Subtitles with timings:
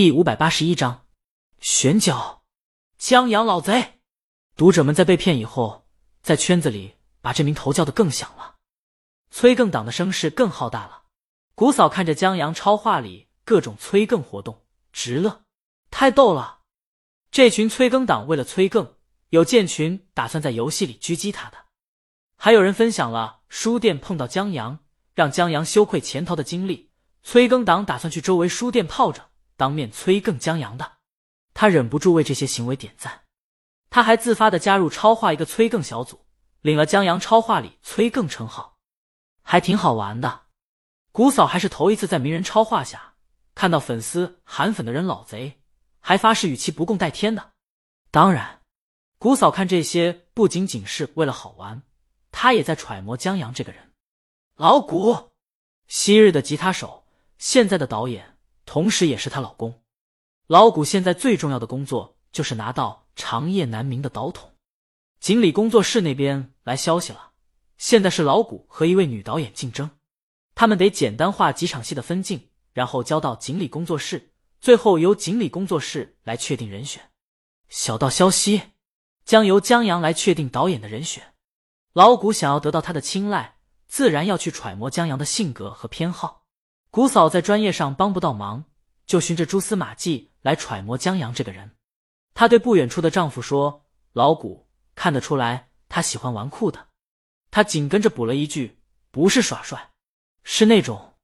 [0.00, 1.06] 第五百八十一章
[1.58, 2.44] 选角，
[2.98, 3.98] 江阳老贼！
[4.54, 5.88] 读者们在被骗以后，
[6.22, 8.54] 在圈子里把这名头叫的更响了，
[9.32, 11.02] 催更党的声势更浩大了。
[11.56, 15.42] 古嫂看着江阳超话里各种催更活动，直乐，
[15.90, 16.60] 太逗了！
[17.32, 18.94] 这群催更党为了催更，
[19.30, 21.56] 有建群打算在游戏里狙击他的，
[22.36, 24.78] 还有人分享了书店碰到江阳，
[25.14, 26.92] 让江阳羞愧潜逃的经历。
[27.24, 29.27] 催更党打算去周围书店泡着。
[29.58, 30.98] 当面催更江阳的，
[31.52, 33.24] 他忍不住为这些行为点赞。
[33.90, 36.24] 他还自发的加入超话一个催更小组，
[36.60, 38.78] 领了江阳超话里催更称号，
[39.42, 40.42] 还挺好玩的。
[41.10, 43.14] 古嫂还是头一次在名人超话下
[43.56, 45.60] 看到粉丝喊粉的人老贼，
[45.98, 47.50] 还发誓与其不共戴天的。
[48.12, 48.62] 当然，
[49.18, 51.82] 古嫂看这些不仅仅是为了好玩，
[52.30, 53.92] 她也在揣摩江阳这个人。
[54.54, 55.32] 老古，
[55.88, 58.37] 昔日的吉他手，现在的导演。
[58.68, 59.80] 同时，也是她老公
[60.46, 64.52] 老谷现在最重要的工作就是拿到长夜难明的导筒。
[65.20, 67.30] 锦鲤工作室那边来消息了，
[67.78, 69.88] 现在是老谷和一位女导演竞争，
[70.54, 77.02] 他们得简单化几场戏的分镜，然后交到锦鲤工作室，最后由锦鲤工作室来确定人选。
[77.70, 78.60] 小道消息，
[79.24, 81.32] 将由江阳来确定导演的人选。
[81.94, 86.44] 老谷想要得到他的青睐，自然要去揣摩江阳的性格和偏好。
[86.90, 88.64] 古嫂在专业上帮不到忙，
[89.06, 91.76] 就循着蛛丝马迹来揣摩江阳这个人。
[92.32, 96.88] 她对不远处的丈夫说：“老古看得出来，他喜欢纨绔的。”
[97.50, 99.90] 她紧跟着补了一句：“不是耍帅，
[100.42, 101.14] 是那种。”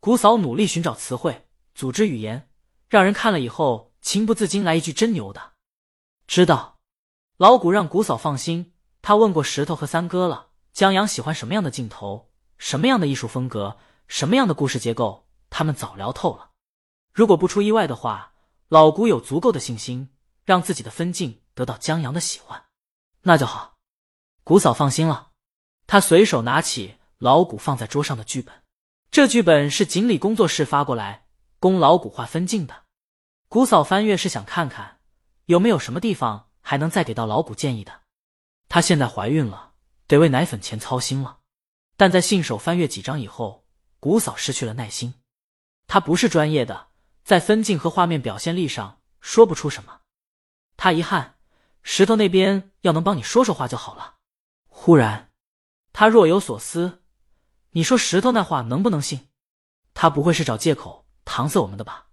[0.00, 2.50] 古嫂努力寻找词汇，组织语言，
[2.88, 5.52] 让人看了以后情不自禁来一句：“真牛的。”
[6.26, 6.80] 知道，
[7.36, 8.72] 老古让古嫂放心。
[9.00, 13.76] 他问过石头和三哥了，江阳喜欢什么样的镜头，什么样的艺术风格。
[14.06, 16.50] 什么样的故事结构，他们早聊透了。
[17.12, 18.34] 如果不出意外的话，
[18.68, 22.64] 老古有足够的信心让自己的分镜得到江阳的喜欢，
[23.22, 23.76] 那就好。
[24.42, 25.30] 古嫂放心了，
[25.86, 28.62] 她随手拿起老古放在桌上的剧本，
[29.10, 31.26] 这剧本是锦鲤工作室发过来
[31.58, 32.84] 供老古画分镜的。
[33.48, 34.98] 古嫂翻阅是想看看
[35.46, 38.02] 有没有什么地方还能再给到老古建议的。
[38.68, 39.72] 她现在怀孕了，
[40.06, 41.38] 得为奶粉钱操心了。
[41.96, 43.63] 但在信手翻阅几张以后。
[44.04, 45.14] 古嫂失去了耐心，
[45.86, 46.88] 她不是专业的，
[47.24, 50.00] 在分镜和画面表现力上说不出什么。
[50.76, 51.36] 她遗憾，
[51.82, 54.16] 石头那边要能帮你说说话就好了。
[54.68, 55.30] 忽然，
[55.94, 57.00] 他若有所思
[57.72, 59.28] ：“你说石头那话能不能信？
[59.94, 62.08] 他不会是找借口搪塞我们的吧？”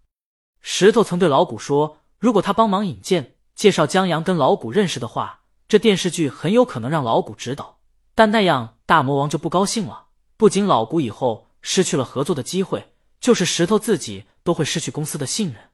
[0.64, 7.82] 石头曾对老古说：“如果他帮忙引荐、介绍江阳跟老古认识的话，这电视剧很有可能让老古指导。
[8.16, 10.06] 但那样大魔王就不高兴了，
[10.38, 15.72] 不仅老古以后……”失去了合作的机会，就是石头自己都会失去公司的信任。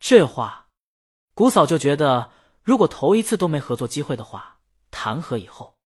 [0.00, 0.68] 这话，
[1.34, 2.30] 古嫂就觉得，
[2.62, 5.78] 如果头一次都没合作机会的话，谈何以后？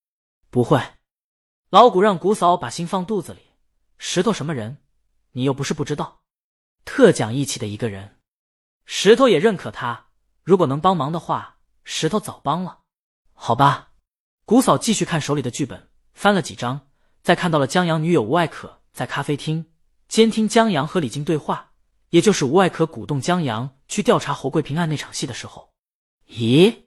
[0.51, 0.81] 不会。
[1.71, 3.41] 老古让古嫂把心放肚子里。
[3.97, 4.79] 石头什么人，
[5.31, 6.23] 你又不是不知道，
[6.85, 8.19] 特讲义气的一个人。
[8.85, 10.09] 石头也认可他，
[10.43, 12.81] 如果能帮忙的话，石头早帮了。
[13.33, 13.93] 好吧。
[14.45, 16.89] 古嫂继续看手里的剧本，翻了几章，
[17.23, 18.82] 再看到了江阳女友吴爱可。
[18.93, 19.73] 在咖啡厅
[20.09, 21.73] 监听江阳和李静对话，
[22.11, 25.73] 也就是吴爱可鼓动江阳去调查侯桂平案那场戏的时候。
[26.29, 26.85] 咦，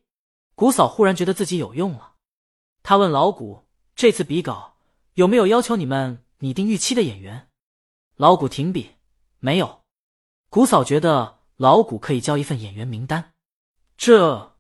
[0.54, 2.14] 古嫂忽然觉得自己有用了。
[2.84, 4.78] 她问老古：“这次比稿
[5.16, 7.50] 有没有要求你们拟定预期的演员？”
[8.16, 8.96] 老古停笔
[9.40, 9.82] ：“没有。”
[10.50, 13.34] 古嫂觉得老古可以交一份演员名单。
[13.98, 14.56] 这，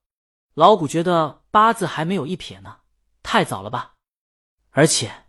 [0.55, 2.79] 老古觉得八字还没有一撇呢，
[3.21, 3.93] 太早了吧？
[4.71, 5.27] 而且，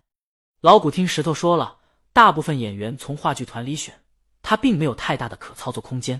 [0.60, 1.80] 老古听石头说了。
[2.16, 4.00] 大部分演员从话剧团里选，
[4.40, 6.18] 他并没有太大的可操作空间。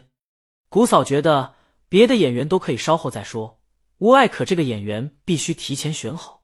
[0.69, 1.55] 古嫂觉得
[1.89, 3.63] 别的演员都可以稍后再说，
[3.97, 6.43] 吴爱可这个演员必须提前选好，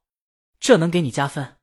[0.58, 1.56] 这能给你加分。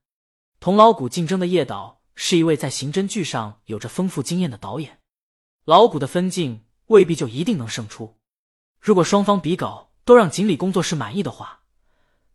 [0.59, 4.99] 同老古竞争的叶导是一位在刑侦剧上有着丰富经验的导演，
[5.66, 8.19] 老古的分镜未必就一定能胜出。
[8.79, 11.61] 如果双方比稿都让锦鲤工作室满意的话，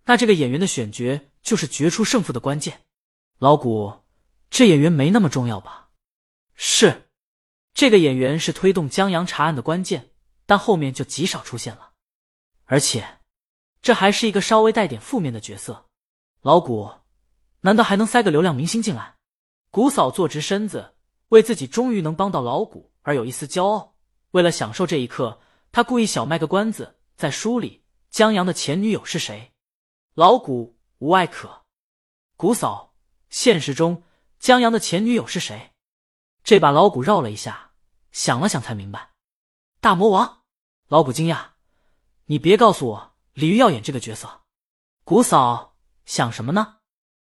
[0.06, 2.80] 那这个演员的选角就是决出胜负的关键。
[3.38, 4.03] 老古。
[4.54, 5.88] 这演员没那么重要吧？
[6.54, 7.08] 是，
[7.72, 10.10] 这个演员是推动江阳查案的关键，
[10.46, 11.94] 但后面就极少出现了。
[12.66, 13.18] 而且，
[13.82, 15.86] 这还是一个稍微带点负面的角色。
[16.42, 16.88] 老古，
[17.62, 19.16] 难道还能塞个流量明星进来？
[19.72, 20.94] 古嫂坐直身子，
[21.30, 23.96] 为自己终于能帮到老古而有一丝骄傲。
[24.30, 25.40] 为了享受这一刻，
[25.72, 29.50] 他故意小卖个关子，在书里，江阳的前女友是谁？
[30.14, 31.64] 老古吴爱可。
[32.36, 32.94] 古嫂，
[33.28, 34.04] 现实中。
[34.44, 35.72] 江阳的前女友是谁？
[36.42, 37.70] 这把老古绕了一下，
[38.12, 39.12] 想了想才明白，
[39.80, 40.42] 大魔王。
[40.88, 41.52] 老谷惊讶
[42.28, 44.42] ：“你别告诉我李玉要演这个角色。”
[45.02, 46.76] 谷嫂想什么呢？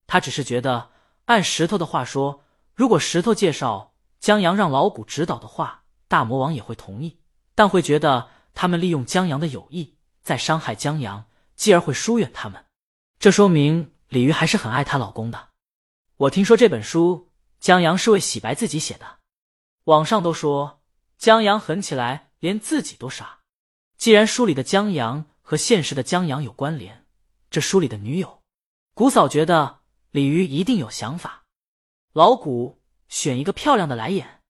[0.07, 0.91] 他只是觉得，
[1.25, 7.19] 按石头的话说，如果石头介绍江阳让老谷指导的话，大魔王也会同意，
[7.53, 11.25] 但会觉得他们利用江阳的友谊在伤害江阳，
[11.57, 12.65] 继而会疏远他们。
[13.19, 15.48] 这说明李玉还是很爱她老公的。
[16.19, 17.29] 我听说这本书
[17.61, 19.19] 江阳是为洗白自己写的，
[19.85, 20.81] 网上都说
[21.17, 23.39] 江阳狠起来连自己都杀。
[23.97, 27.05] 既然书里的江阳和现实的江阳有关联。
[27.49, 28.43] 这书里的女友，
[28.93, 29.79] 古嫂觉得
[30.11, 31.45] 李鱼一定有想法。
[32.11, 34.41] 老古选一个漂亮的来演，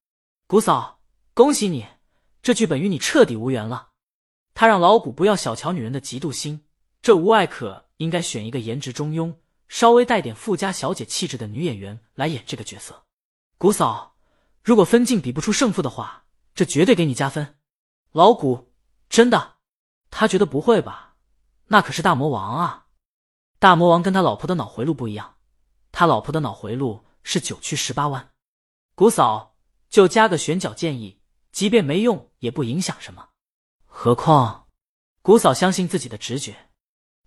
[0.47, 1.01] 古嫂
[1.35, 1.85] 恭喜你，
[2.41, 3.89] 这剧本与你彻底无缘了。
[4.55, 6.65] 他让老古不要小瞧女人的嫉妒心，
[7.03, 9.35] 这吴爱可应该选一个颜值中庸、
[9.69, 13.05] 稍微带点富家小姐气质的女演员来演这个角色。
[13.57, 14.17] 古嫂，
[14.63, 17.57] 如果分镜比不出胜负的话，这绝对给你加分。
[18.11, 18.73] 老古
[19.07, 19.57] 真的，
[20.09, 21.15] 他觉得不会吧？
[21.67, 22.87] 那可是大魔王啊！
[23.59, 25.35] 大魔王跟他老婆的脑回路不一样，
[25.91, 28.31] 他老婆的脑回路是九曲十八弯。
[28.95, 29.55] 古嫂
[29.87, 31.21] 就加个选角建议，
[31.51, 33.29] 即便没用也不影响什么。
[33.85, 34.67] 何况
[35.21, 36.69] 古嫂相信自己的直觉，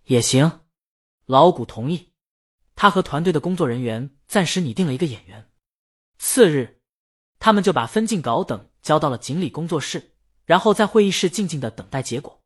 [0.04, 0.60] 也行。
[1.26, 2.11] 老古同意，
[2.74, 5.50] 他和团队的工作人员暂时拟定了一个演员。
[6.18, 6.80] 次日，
[7.38, 10.14] 他们就把分镜稿等交到了锦鲤工作室，
[10.44, 12.40] 然后在会议室静静的等待结果。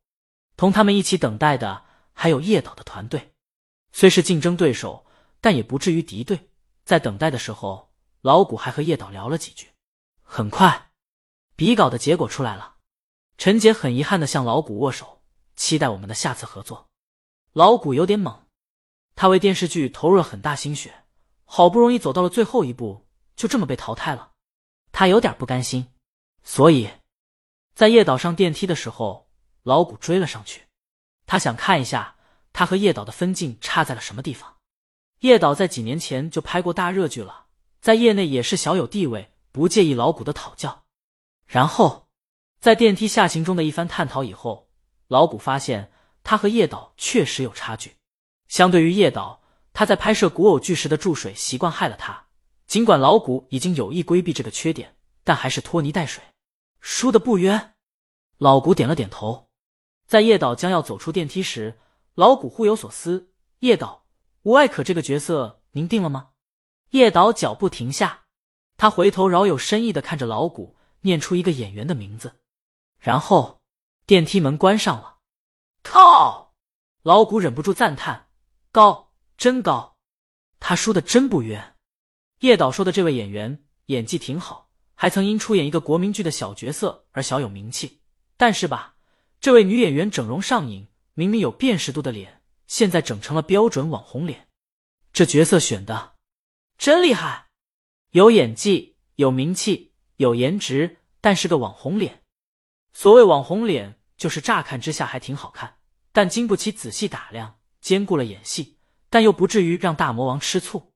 [0.55, 3.33] 同他们一起等待的还有叶导的团队。
[3.91, 5.05] 虽是竞争对手，
[5.39, 6.49] 但也不至于敌对。
[6.83, 9.69] 在等待的时候，老谷还和叶导聊了几句。
[10.21, 10.91] 很快，
[11.55, 12.75] 比稿的结果出来了。
[13.37, 15.21] 陈杰很遗憾的向老谷握手，
[15.55, 16.89] 期待我们的下次合作。
[17.53, 18.39] 老谷有点懵，
[19.17, 21.03] 他为电视剧投入了很大心血，
[21.43, 24.33] 好不容易走到了最后一步，就这么被淘汰了，
[24.91, 25.91] 他有点不甘心。
[26.43, 26.87] 所以，
[27.73, 29.27] 在叶导上电梯的时候，
[29.63, 30.67] 老谷追了上去，
[31.25, 32.15] 他想看一下。
[32.53, 34.55] 他和叶导的分镜差在了什么地方？
[35.19, 37.47] 叶导在几年前就拍过大热剧了，
[37.81, 40.85] 在业内也是小有地位，不介意老谷的讨教。
[41.45, 42.07] 然后，
[42.59, 44.69] 在电梯下行中的一番探讨以后，
[45.07, 45.91] 老谷发现
[46.23, 47.96] 他和叶导确实有差距。
[48.47, 49.41] 相对于叶导，
[49.73, 52.27] 他在拍摄古偶剧时的注水习惯害了他。
[52.65, 56.23] 尽管老谷已经有意规避这个缺点，但还是拖泥带水，
[56.81, 57.75] 输的不冤。
[58.37, 59.49] 老谷点了点头，
[60.05, 61.79] 在叶导将要走出电梯时。
[62.15, 64.05] 老谷忽有所思，叶导，
[64.41, 66.29] 吴爱可这个角色您定了吗？
[66.89, 68.23] 叶导脚步停下，
[68.75, 72.39] 他回头饶有深意的看着老谷，念出一个演员的名字，
[72.99, 73.61] 然后
[74.05, 75.17] 电梯门关上了。
[75.83, 76.55] 靠！
[77.03, 78.26] 老谷忍不住赞叹：
[78.77, 79.97] 高，真高！
[80.59, 81.73] 他输的真不冤。
[82.41, 88.03] 叶导说的这位演员演技挺好，还曾因出演一个国民剧的小角色而小有名气。
[88.37, 88.97] 但是吧，
[89.39, 90.89] 这位女演员整容上瘾。
[91.15, 94.47] 明明有辨识度的脸，现在整成了标准网红脸。
[95.11, 96.13] 这角色选的
[96.77, 97.47] 真厉害，
[98.11, 102.21] 有演技，有名气，有颜值，但是个网红脸。
[102.93, 105.79] 所谓网红脸，就是乍看之下还挺好看，
[106.11, 108.75] 但经不起仔细打量，兼顾了演戏，
[109.09, 110.91] 但又不至于让大魔王吃醋。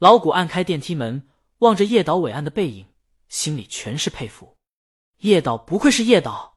[0.00, 1.28] 老谷按开电梯门，
[1.58, 2.86] 望着叶导伟岸的背影，
[3.28, 4.56] 心里全是佩服。
[5.18, 6.51] 叶导不愧是叶导。